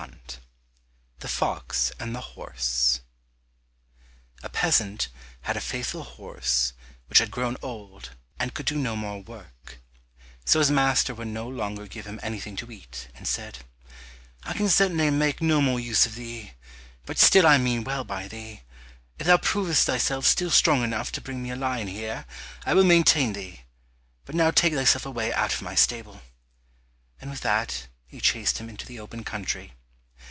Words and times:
132 1.21 1.27
The 1.27 1.35
Fox 1.35 1.91
and 1.99 2.15
the 2.15 2.21
Horse 2.33 3.01
A 4.41 4.49
peasant 4.49 5.09
had 5.41 5.55
a 5.55 5.61
faithful 5.61 6.01
horse 6.01 6.73
which 7.07 7.19
had 7.19 7.29
grown 7.29 7.55
old 7.61 8.15
and 8.39 8.55
could 8.55 8.65
do 8.65 8.75
no 8.77 8.95
more 8.95 9.21
work, 9.21 9.77
so 10.43 10.57
his 10.57 10.71
master 10.71 11.13
would 11.13 11.27
no 11.27 11.47
longer 11.47 11.85
give 11.85 12.07
him 12.07 12.19
anything 12.23 12.55
to 12.55 12.71
eat 12.71 13.09
and 13.13 13.27
said, 13.27 13.59
"I 14.41 14.53
can 14.53 14.67
certainly 14.69 15.11
make 15.11 15.39
no 15.43 15.61
more 15.61 15.79
use 15.79 16.07
of 16.07 16.15
thee, 16.15 16.53
but 17.05 17.19
still 17.19 17.45
I 17.45 17.59
mean 17.59 17.83
well 17.83 18.03
by 18.03 18.27
thee; 18.27 18.61
if 19.19 19.27
thou 19.27 19.37
provest 19.37 19.85
thyself 19.85 20.25
still 20.25 20.49
strong 20.49 20.83
enough 20.83 21.11
to 21.11 21.21
bring 21.21 21.43
me 21.43 21.51
a 21.51 21.55
lion 21.55 21.87
here, 21.87 22.25
I 22.65 22.73
will 22.73 22.83
maintain 22.83 23.33
thee, 23.33 23.61
but 24.25 24.33
now 24.33 24.49
take 24.49 24.73
thyself 24.73 25.05
away 25.05 25.31
out 25.31 25.53
of 25.53 25.61
my 25.61 25.75
stable," 25.75 26.23
and 27.21 27.29
with 27.29 27.41
that 27.41 27.85
he 28.07 28.19
chased 28.19 28.57
him 28.57 28.67
into 28.69 28.87
the 28.87 28.99
open 28.99 29.23
country. 29.23 29.73